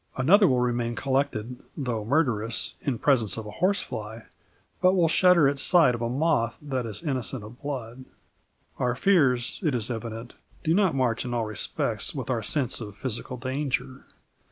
[0.17, 4.23] Another will remain collected (though murderous) in presence of a horse fly,
[4.81, 8.05] but will shudder at sight of a moth that is innocent of blood.
[8.79, 10.33] Our fears, it is evident,
[10.63, 14.07] do not march in all respects with our sense of physical danger.